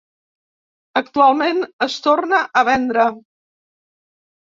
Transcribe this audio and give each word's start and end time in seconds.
Actualment 1.01 1.61
es 1.89 2.01
torna 2.09 2.43
a 2.49 2.67
vendre. 2.73 3.09